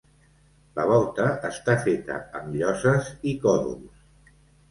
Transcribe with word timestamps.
La 0.79 0.85
volta 0.91 1.27
està 1.49 1.75
feta 1.83 2.17
amb 2.39 2.55
lloses 2.61 3.13
i 3.33 3.37
còdols. 3.47 4.03